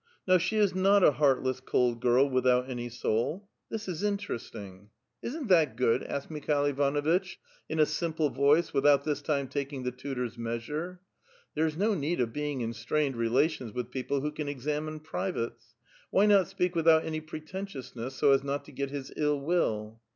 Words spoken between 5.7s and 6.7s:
good?" asked Mikhail